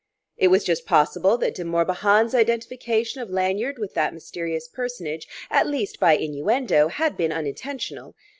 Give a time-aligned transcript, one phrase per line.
[0.35, 5.67] It was just possible that De Morbihan's identification of Lanyard with that mysterious personage, at
[5.69, 8.15] least by innuendo, had been unintentional.